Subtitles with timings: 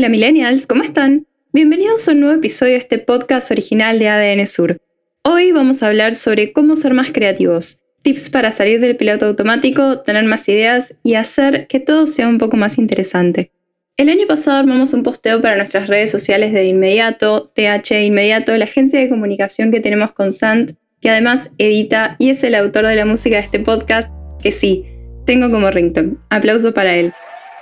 [0.00, 1.26] Hola millennials, ¿cómo están?
[1.52, 4.78] Bienvenidos a un nuevo episodio de este podcast original de ADN Sur.
[5.24, 10.00] Hoy vamos a hablar sobre cómo ser más creativos, tips para salir del piloto automático,
[10.00, 13.52] tener más ideas y hacer que todo sea un poco más interesante.
[13.98, 18.64] El año pasado armamos un posteo para nuestras redes sociales de Inmediato, TH Inmediato, la
[18.64, 20.70] agencia de comunicación que tenemos con Sant,
[21.02, 24.10] que además edita y es el autor de la música de este podcast,
[24.42, 24.86] que sí,
[25.26, 26.14] tengo como ringtone.
[26.30, 27.12] Aplauso para él.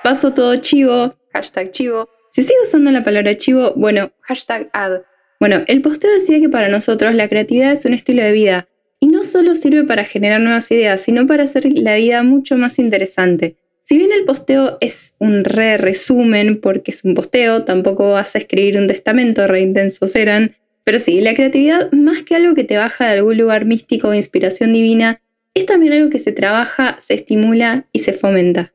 [0.04, 5.02] Paso todo chivo, hashtag chivo, si sigo usando la palabra chivo, bueno, hashtag ad.
[5.40, 8.68] Bueno, el posteo decía que para nosotros la creatividad es un estilo de vida
[9.00, 12.78] y no solo sirve para generar nuevas ideas, sino para hacer la vida mucho más
[12.78, 13.56] interesante.
[13.82, 18.38] Si bien el posteo es un re resumen porque es un posteo, tampoco vas a
[18.38, 22.76] escribir un testamento, re intensos eran, pero sí, la creatividad, más que algo que te
[22.76, 25.22] baja de algún lugar místico o inspiración divina,
[25.54, 28.72] es también algo que se trabaja, se estimula y se fomenta.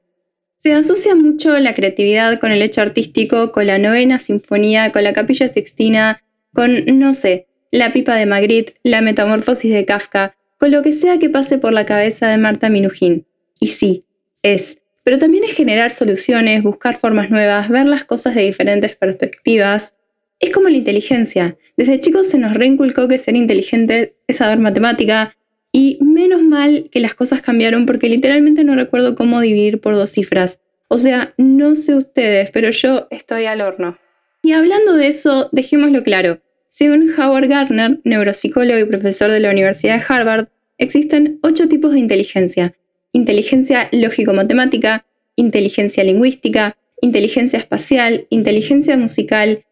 [0.64, 5.12] Se asocia mucho la creatividad con el hecho artístico, con la novena sinfonía, con la
[5.12, 10.82] capilla sixtina, con, no sé, la pipa de Magritte, la metamorfosis de Kafka, con lo
[10.82, 13.28] que sea que pase por la cabeza de Marta Minujín.
[13.60, 14.06] Y sí,
[14.42, 14.82] es.
[15.04, 19.98] Pero también es generar soluciones, buscar formas nuevas, ver las cosas de diferentes perspectivas.
[20.40, 21.58] Es como la inteligencia.
[21.76, 25.36] Desde chicos se nos reinculcó que ser inteligente es saber matemática,
[25.76, 30.12] y menos mal que las cosas cambiaron porque literalmente no recuerdo cómo dividir por dos
[30.12, 30.62] cifras.
[30.88, 33.98] O sea, no sé ustedes, pero yo estoy al horno.
[34.44, 36.40] Y hablando de eso, dejémoslo claro.
[36.68, 42.00] Según Howard Gardner, neuropsicólogo y profesor de la Universidad de Harvard, existen ocho tipos de
[42.00, 42.76] inteligencia.
[43.12, 45.06] Inteligencia lógico-matemática,
[45.36, 49.66] inteligencia lingüística, inteligencia espacial, inteligencia musical,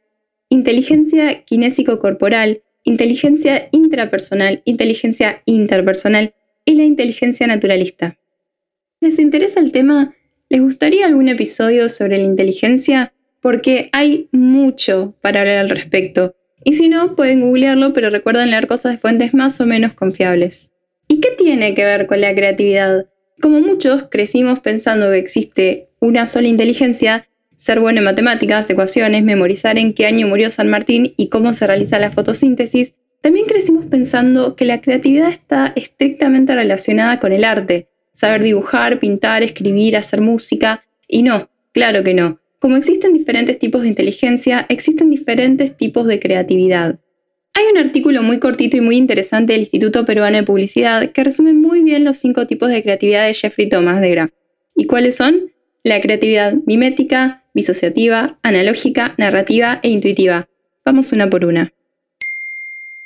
[0.50, 6.34] inteligencia kinésico-corporal, inteligencia intrapersonal, inteligencia interpersonal
[6.66, 8.18] y la inteligencia naturalista.
[9.00, 10.14] ¿Les interesa el tema?
[10.50, 13.14] ¿Les gustaría algún episodio sobre la inteligencia?
[13.40, 16.36] Porque hay mucho para hablar al respecto.
[16.64, 20.72] Y si no, pueden googlearlo, pero recuerden leer cosas de fuentes más o menos confiables.
[21.08, 23.08] ¿Y qué tiene que ver con la creatividad?
[23.42, 27.28] Como muchos crecimos pensando que existe una sola inteligencia
[27.62, 31.68] ser bueno en matemáticas, ecuaciones, memorizar en qué año murió San Martín y cómo se
[31.68, 37.88] realiza la fotosíntesis, también crecimos pensando que la creatividad está estrictamente relacionada con el arte,
[38.14, 42.40] saber dibujar, pintar, escribir, hacer música, y no, claro que no.
[42.58, 47.00] Como existen diferentes tipos de inteligencia, existen diferentes tipos de creatividad.
[47.54, 51.54] Hay un artículo muy cortito y muy interesante del Instituto Peruano de Publicidad que resume
[51.54, 54.32] muy bien los cinco tipos de creatividad de Jeffrey Thomas de Graff.
[54.76, 55.52] ¿Y cuáles son?
[55.84, 60.48] La creatividad mimética, disociativa, analógica, narrativa e intuitiva.
[60.86, 61.74] Vamos una por una.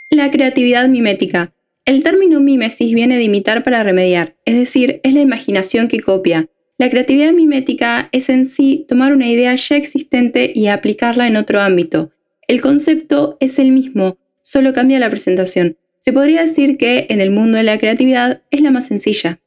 [0.10, 1.54] La creatividad mimética.
[1.86, 6.50] El término mimesis viene de imitar para remediar, es decir, es la imaginación que copia.
[6.78, 11.62] La creatividad mimética es en sí tomar una idea ya existente y aplicarla en otro
[11.62, 12.12] ámbito.
[12.48, 15.78] El concepto es el mismo, solo cambia la presentación.
[16.00, 19.40] Se podría decir que en el mundo de la creatividad es la más sencilla.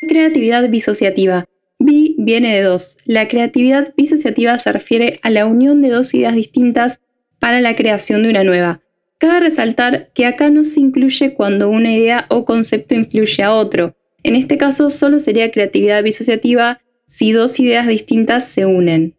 [0.00, 1.46] Creatividad disociativa
[1.78, 2.96] Bi viene de dos.
[3.04, 7.00] La creatividad disociativa se refiere a la unión de dos ideas distintas
[7.38, 8.80] para la creación de una nueva.
[9.18, 13.94] Cabe resaltar que acá no se incluye cuando una idea o concepto influye a otro.
[14.22, 19.14] En este caso solo sería creatividad disociativa si dos ideas distintas se unen.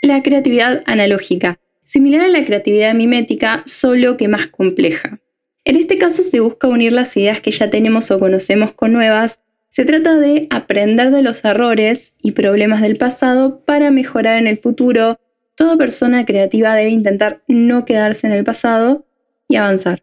[0.00, 5.20] La creatividad analógica, similar a la creatividad mimética, solo que más compleja.
[5.64, 9.40] En este caso se busca unir las ideas que ya tenemos o conocemos con nuevas
[9.72, 14.58] se trata de aprender de los errores y problemas del pasado para mejorar en el
[14.58, 15.18] futuro.
[15.56, 19.06] Toda persona creativa debe intentar no quedarse en el pasado
[19.48, 20.02] y avanzar.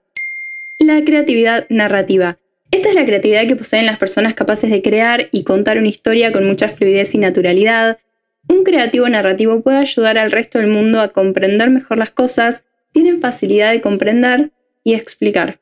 [0.80, 2.40] La creatividad narrativa.
[2.72, 6.32] Esta es la creatividad que poseen las personas capaces de crear y contar una historia
[6.32, 8.00] con mucha fluidez y naturalidad.
[8.48, 13.22] Un creativo narrativo puede ayudar al resto del mundo a comprender mejor las cosas, tienen
[13.22, 14.50] facilidad de comprender
[14.84, 15.60] y explicar.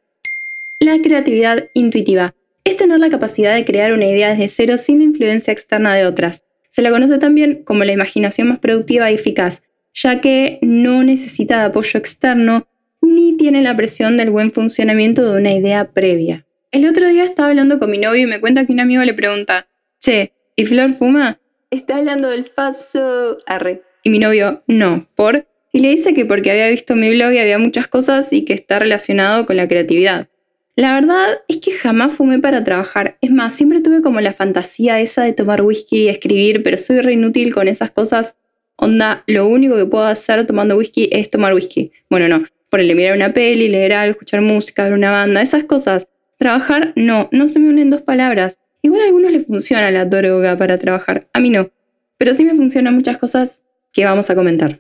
[0.80, 2.37] La creatividad intuitiva
[2.68, 6.44] es tener la capacidad de crear una idea desde cero sin influencia externa de otras.
[6.68, 11.60] Se la conoce también como la imaginación más productiva y eficaz, ya que no necesita
[11.60, 12.68] de apoyo externo
[13.02, 16.46] ni tiene la presión del buen funcionamiento de una idea previa.
[16.72, 19.13] El otro día estaba hablando con mi novio y me cuenta que un amigo le
[19.13, 19.68] pregunta,
[20.00, 21.40] che, ¿y Flor fuma?
[21.72, 23.38] está hablando del faso.
[23.46, 23.81] Arre.
[24.04, 25.48] Y mi novio, no, por.
[25.72, 28.54] Y le dice que porque había visto mi blog y había muchas cosas y que
[28.54, 30.28] está relacionado con la creatividad.
[30.77, 33.18] La verdad es que jamás fumé para trabajar.
[33.21, 37.01] Es más, siempre tuve como la fantasía esa de tomar whisky y escribir, pero soy
[37.01, 38.38] re inútil con esas cosas.
[38.75, 41.91] Onda, lo único que puedo hacer tomando whisky es tomar whisky.
[42.12, 42.45] Bueno, no.
[42.69, 46.09] Ponerle mirar una peli, leer algo, escuchar música, ver una banda, esas cosas.
[46.38, 48.59] Trabajar, no, no se me unen dos palabras.
[48.83, 51.71] Igual a algunos les funciona la droga para trabajar, a mí no.
[52.19, 53.63] Pero sí me funcionan muchas cosas
[53.94, 54.79] que vamos a comentar.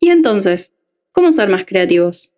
[0.00, 0.74] Y entonces,
[1.12, 2.34] ¿cómo ser más creativos?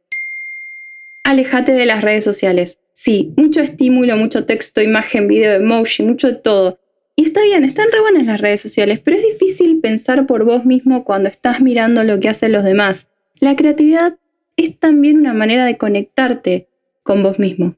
[1.24, 2.81] Alejate de las redes sociales.
[2.94, 6.78] Sí, mucho estímulo, mucho texto, imagen, video, emoji, mucho de todo.
[7.16, 10.64] Y está bien, están re buenas las redes sociales, pero es difícil pensar por vos
[10.64, 13.08] mismo cuando estás mirando lo que hacen los demás.
[13.40, 14.16] La creatividad
[14.56, 16.68] es también una manera de conectarte
[17.02, 17.76] con vos mismo.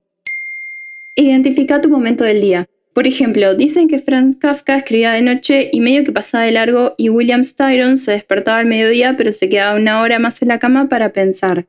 [1.17, 2.67] Identifica tu momento del día.
[2.93, 6.95] Por ejemplo, dicen que Franz Kafka escribía de noche y medio que pasaba de largo
[6.97, 10.59] y William Styron se despertaba al mediodía pero se quedaba una hora más en la
[10.59, 11.67] cama para pensar.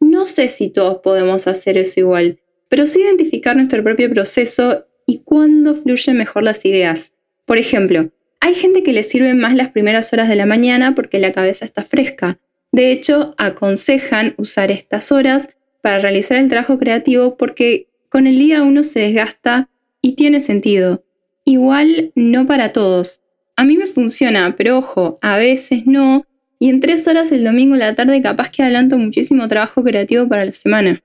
[0.00, 5.20] No sé si todos podemos hacer eso igual, pero sí identificar nuestro propio proceso y
[5.24, 7.12] cuándo fluyen mejor las ideas.
[7.44, 8.10] Por ejemplo,
[8.40, 11.64] hay gente que le sirven más las primeras horas de la mañana porque la cabeza
[11.64, 12.38] está fresca.
[12.72, 15.48] De hecho, aconsejan usar estas horas
[15.80, 19.68] para realizar el trabajo creativo porque con el día uno se desgasta
[20.02, 21.04] y tiene sentido.
[21.44, 23.22] Igual no para todos.
[23.56, 26.26] A mí me funciona, pero ojo, a veces no,
[26.58, 30.28] y en tres horas el domingo en la tarde capaz que adelanto muchísimo trabajo creativo
[30.28, 31.02] para la semana.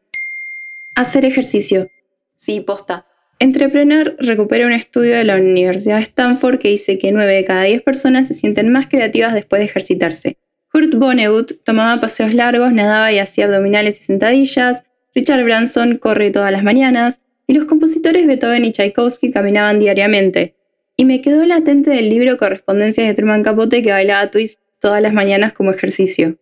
[0.95, 1.89] Hacer ejercicio.
[2.35, 3.05] Sí, posta.
[3.39, 7.63] Entrepreneur recupera un estudio de la Universidad de Stanford que dice que 9 de cada
[7.63, 10.37] 10 personas se sienten más creativas después de ejercitarse.
[10.71, 14.83] Kurt Vonnegut tomaba paseos largos, nadaba y hacía abdominales y sentadillas.
[15.15, 17.21] Richard Branson corre todas las mañanas.
[17.47, 20.55] Y los compositores Beethoven y Tchaikovsky caminaban diariamente.
[20.97, 25.13] Y me quedó latente del libro Correspondencias de Truman Capote que bailaba twist todas las
[25.13, 26.37] mañanas como ejercicio.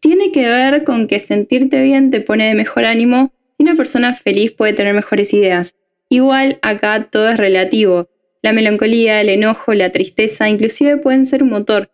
[0.00, 3.32] Tiene que ver con que sentirte bien te pone de mejor ánimo
[3.62, 5.74] una persona feliz puede tener mejores ideas.
[6.08, 8.08] Igual acá todo es relativo.
[8.42, 11.90] La melancolía, el enojo, la tristeza, inclusive pueden ser un motor.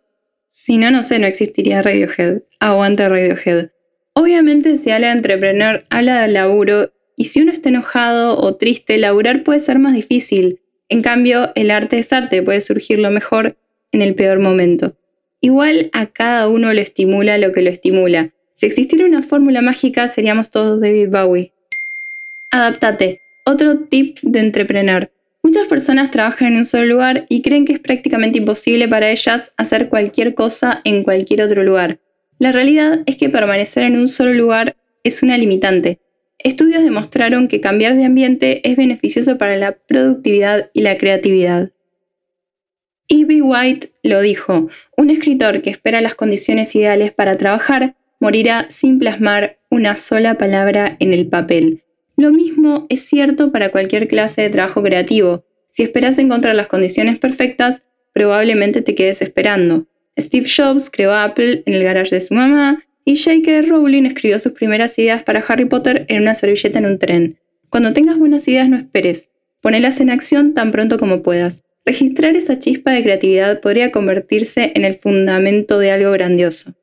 [0.47, 2.41] Si no, no sé, no existiría Radiohead.
[2.59, 3.69] Aguante Radiohead.
[4.13, 8.97] Obviamente si habla de entrepreneur, habla de laburo, y si uno está enojado o triste,
[8.97, 10.61] laburar puede ser más difícil.
[10.87, 13.57] En cambio, el arte es arte, puede surgir lo mejor
[13.91, 14.95] en el peor momento.
[15.41, 18.33] Igual a cada uno lo estimula lo que lo estimula.
[18.55, 21.53] Si existiera una fórmula mágica, seríamos todos David Bowie.
[22.51, 23.21] Adaptate.
[23.45, 25.11] Otro tip de entrepreneur.
[25.43, 29.53] Muchas personas trabajan en un solo lugar y creen que es prácticamente imposible para ellas
[29.55, 31.99] hacer cualquier cosa en cualquier otro lugar.
[32.39, 35.99] La realidad es que permanecer en un solo lugar es una limitante.
[36.39, 41.71] Estudios demostraron que cambiar de ambiente es beneficioso para la productividad y la creatividad.
[43.09, 43.43] E.B.
[43.43, 49.59] White lo dijo, un escritor que espera las condiciones ideales para trabajar morirá sin plasmar
[49.69, 51.83] una sola palabra en el papel.
[52.19, 55.45] Lo mismo es cierto para cualquier clase de trabajo creativo.
[55.71, 59.87] Si esperas encontrar las condiciones perfectas, probablemente te quedes esperando.
[60.19, 63.61] Steve Jobs creó Apple en el garage de su mamá y J.K.
[63.69, 67.39] Rowling escribió sus primeras ideas para Harry Potter en una servilleta en un tren.
[67.69, 69.29] Cuando tengas buenas ideas no esperes,
[69.61, 71.63] ponelas en acción tan pronto como puedas.
[71.85, 76.73] Registrar esa chispa de creatividad podría convertirse en el fundamento de algo grandioso.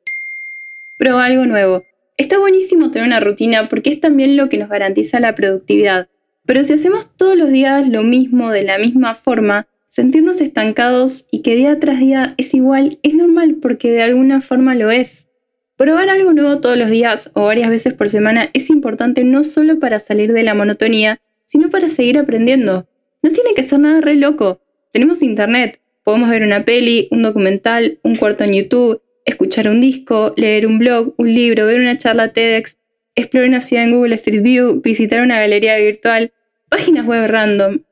[0.97, 1.85] Prueba algo nuevo.
[2.17, 6.09] Está buenísimo tener una rutina porque es también lo que nos garantiza la productividad.
[6.47, 11.43] Pero si hacemos todos los días lo mismo de la misma forma, sentirnos estancados y
[11.43, 15.27] que día tras día es igual es normal porque de alguna forma lo es.
[15.75, 19.77] Probar algo nuevo todos los días o varias veces por semana es importante no solo
[19.77, 22.87] para salir de la monotonía, sino para seguir aprendiendo.
[23.21, 24.59] No tiene que ser nada re loco.
[24.91, 30.33] Tenemos internet, podemos ver una peli, un documental, un cuarto en YouTube, escuchar un disco,
[30.35, 32.77] leer un blog, un libro, ver una charla TEDx,
[33.15, 36.31] explorar una ciudad en Google Street View, visitar una galería virtual,
[36.69, 37.83] páginas web random,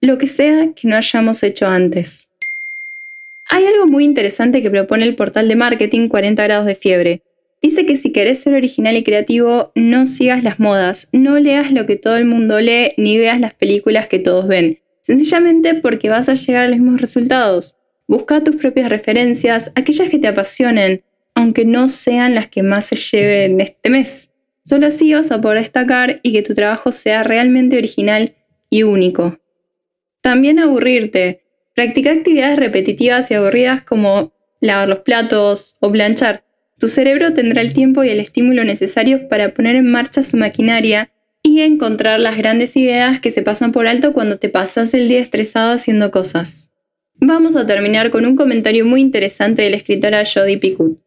[0.00, 2.28] lo que sea que no hayamos hecho antes.
[3.48, 7.22] Hay algo muy interesante que propone el portal de marketing 40 grados de fiebre.
[7.60, 11.86] Dice que si querés ser original y creativo, no sigas las modas, no leas lo
[11.86, 16.28] que todo el mundo lee, ni veas las películas que todos ven sencillamente porque vas
[16.28, 17.76] a llegar a los mismos resultados.
[18.08, 21.02] Busca tus propias referencias, aquellas que te apasionen,
[21.34, 24.30] aunque no sean las que más se lleven este mes.
[24.64, 28.34] Solo así vas a poder destacar y que tu trabajo sea realmente original
[28.70, 29.38] y único.
[30.20, 31.42] También aburrirte.
[31.74, 36.42] Practica actividades repetitivas y aburridas como lavar los platos o planchar.
[36.78, 41.10] Tu cerebro tendrá el tiempo y el estímulo necesarios para poner en marcha su maquinaria
[41.42, 45.20] y encontrar las grandes ideas que se pasan por alto cuando te pasas el día
[45.20, 46.70] estresado haciendo cosas.
[47.20, 50.98] Vamos a terminar con un comentario muy interesante de la escritora Jodie Picoult.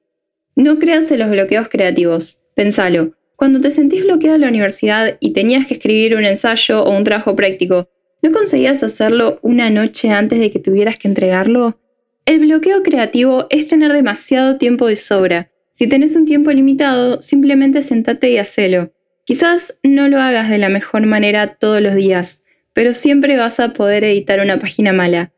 [0.55, 2.45] No creas en los bloqueos creativos.
[2.55, 3.13] Pensalo.
[3.35, 7.03] Cuando te sentís bloqueado en la universidad y tenías que escribir un ensayo o un
[7.03, 7.89] trabajo práctico,
[8.23, 11.79] ¿no conseguías hacerlo una noche antes de que tuvieras que entregarlo?
[12.25, 15.51] El bloqueo creativo es tener demasiado tiempo de sobra.
[15.73, 18.91] Si tenés un tiempo limitado, simplemente sentate y hacelo.
[19.25, 23.73] Quizás no lo hagas de la mejor manera todos los días, pero siempre vas a
[23.73, 25.31] poder editar una página mala.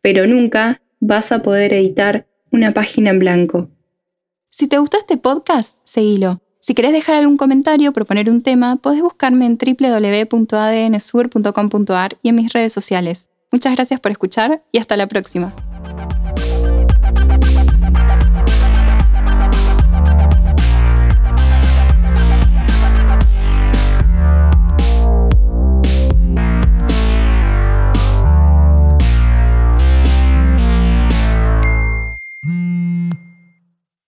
[0.00, 3.68] Pero nunca vas a poder editar una página en blanco.
[4.50, 6.40] Si te gustó este podcast, seguilo.
[6.60, 12.34] Si querés dejar algún comentario o proponer un tema, podés buscarme en www.adnsur.com.ar y en
[12.34, 13.28] mis redes sociales.
[13.50, 15.54] Muchas gracias por escuchar y hasta la próxima.